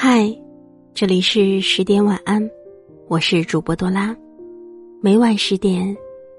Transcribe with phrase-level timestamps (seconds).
[0.00, 0.32] 嗨，
[0.94, 2.40] 这里是十点晚安，
[3.08, 4.16] 我是主播多拉，
[5.02, 5.84] 每晚十点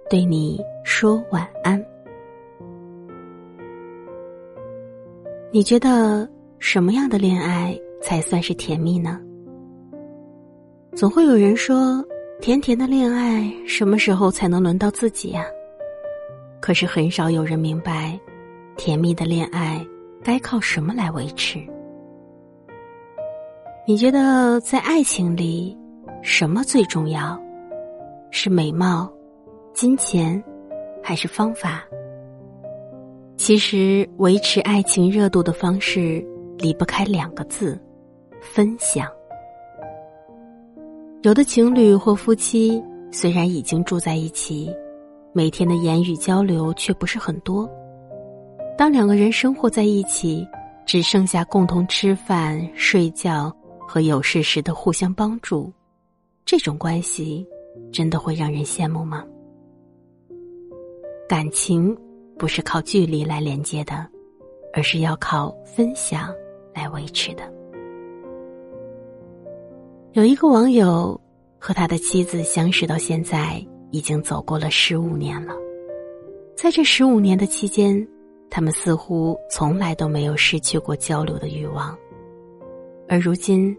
[0.10, 1.78] 对你说晚安。
[5.52, 6.26] 你觉得
[6.58, 9.20] 什么样的恋爱才算是甜蜜呢？
[10.96, 12.02] 总会有人说，
[12.40, 15.44] 甜甜的恋爱什么时候才能轮到自己呀？
[16.62, 18.18] 可是很少有人明白，
[18.78, 19.86] 甜蜜的恋爱
[20.24, 21.60] 该靠什么来维持？
[23.90, 25.76] 你觉得在爱情里，
[26.22, 27.36] 什么最重要？
[28.30, 29.12] 是美貌、
[29.74, 30.44] 金钱，
[31.02, 31.84] 还是方法？
[33.36, 36.24] 其实，维持爱情热度的方式
[36.60, 37.82] 离不开两个字：
[38.40, 39.08] 分享。
[41.24, 42.80] 有的情侣或夫妻
[43.12, 44.72] 虽然已经住在一起，
[45.34, 47.68] 每天的言语交流却不是很多。
[48.78, 50.48] 当两个人生活在一起，
[50.86, 53.52] 只剩下共同吃饭、睡觉
[53.92, 55.74] 和有事时的互相帮助，
[56.46, 57.44] 这种关系
[57.92, 59.26] 真的会让人羡慕吗？
[61.28, 61.98] 感情
[62.38, 64.08] 不是靠距离来连接的，
[64.76, 66.32] 而是要靠分享
[66.72, 67.52] 来维持的。
[70.12, 71.20] 有一个网友
[71.58, 73.60] 和他的妻子相识到现在
[73.90, 75.56] 已经走过了十五年了，
[76.56, 78.08] 在这十五年的期间，
[78.52, 81.98] 他们似乎从来都没有失去过交流的欲望。
[83.10, 83.76] 而如今，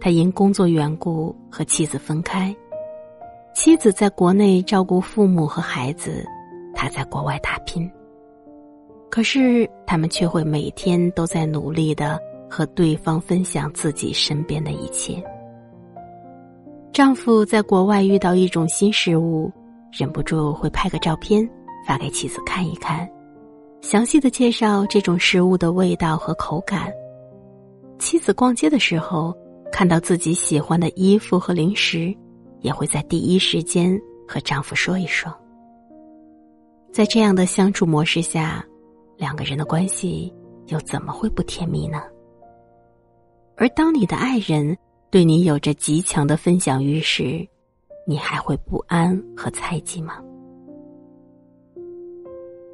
[0.00, 2.56] 他因工作缘故和妻子分开，
[3.54, 6.24] 妻子在国内照顾父母和孩子，
[6.74, 7.88] 他在国外打拼。
[9.10, 15.22] 可是他们却会每天都在努力的和对方分享自己身边的一切。
[16.90, 19.52] 丈夫在国外遇到一种新食物，
[19.92, 21.46] 忍不住会拍个照片
[21.86, 23.06] 发给妻子看一看，
[23.82, 26.90] 详细的介绍这种食物的味道和口感。
[28.00, 29.36] 妻子逛街的时候
[29.70, 32.12] 看到自己喜欢的衣服和零食，
[32.60, 35.32] 也会在第一时间和丈夫说一说。
[36.90, 38.64] 在这样的相处模式下，
[39.16, 40.32] 两个人的关系
[40.66, 42.02] 又怎么会不甜蜜呢？
[43.56, 44.76] 而当你的爱人，
[45.10, 47.46] 对你有着极强的分享欲时，
[48.06, 50.20] 你还会不安和猜忌吗？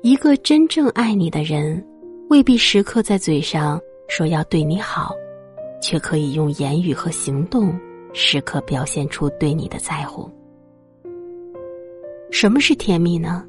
[0.03, 1.85] 一个真正爱你的人，
[2.31, 5.13] 未必时刻在嘴上说要对你好，
[5.81, 7.79] 却可以用言语和行动
[8.13, 10.31] 时刻表现出对你的在乎。
[12.31, 13.45] 什么是甜蜜呢？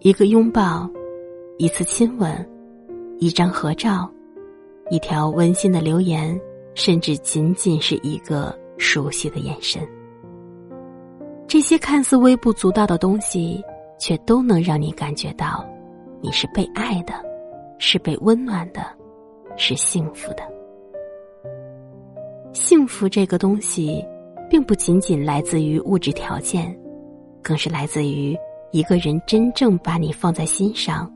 [0.00, 0.88] 一个拥抱，
[1.58, 2.48] 一次亲吻，
[3.18, 4.10] 一张合照，
[4.90, 6.38] 一条温馨的留言。
[6.78, 9.80] 甚至仅仅是一个熟悉的眼神，
[11.48, 13.64] 这些看似微不足道的东西，
[13.98, 15.64] 却都能让你感觉到
[16.20, 17.14] 你是被爱的，
[17.78, 18.82] 是被温暖的，
[19.56, 20.42] 是幸福的。
[22.56, 24.02] 幸福这个东西，
[24.48, 26.74] 并不仅仅来自于物质条件，
[27.42, 28.34] 更是来自于
[28.72, 31.12] 一个人真正把你放在心上，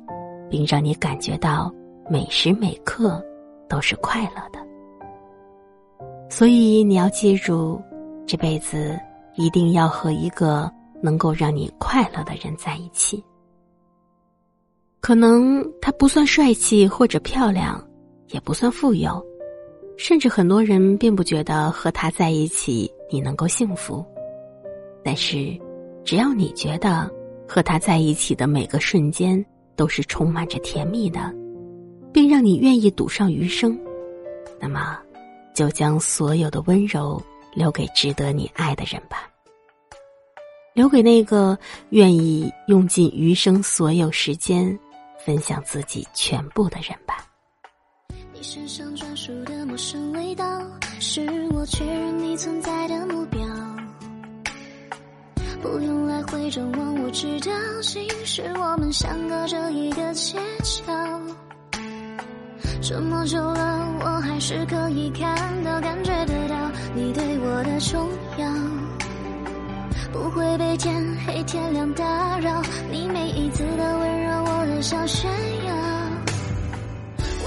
[0.50, 1.74] 并让你感觉到
[2.10, 3.24] 每时每刻
[3.70, 4.60] 都是快乐的。
[6.28, 7.80] 所以你要记住，
[8.26, 9.00] 这辈子
[9.34, 10.70] 一定要和一个
[11.02, 13.24] 能够让你快乐的人在一起。
[15.00, 17.82] 可能他不算帅气或者漂亮，
[18.28, 19.24] 也不算富有，
[20.02, 24.02] 甚至很多人并不觉得和他在一起你能够幸福。
[25.04, 25.54] 但是，
[26.06, 27.08] 只要你觉得
[27.46, 29.44] 和他在一起的每个瞬间
[29.76, 31.30] 都是充满着甜蜜的，
[32.14, 33.78] 并让你愿意赌上余生，
[34.58, 34.98] 那么。
[35.52, 37.20] 就将所有的温柔
[37.52, 39.28] 留给值得你爱的人吧，
[40.72, 41.58] 留给那个
[41.90, 44.78] 愿意用尽余生所有时间
[45.18, 47.26] 分享自己全部的人吧。
[48.40, 50.42] 你身上专属的陌生味道，
[50.98, 51.20] 是
[51.52, 53.42] 我确认你存在的目标。
[55.60, 57.52] 不用来回张望，我知道
[57.82, 60.90] 心事我们相隔着一个街角。
[62.80, 66.56] 这么久了，我还是可以看到、感觉得到
[66.94, 68.08] 你对我的重
[68.38, 68.50] 要，
[70.14, 72.62] 不会被天黑天亮打扰。
[72.90, 73.06] 你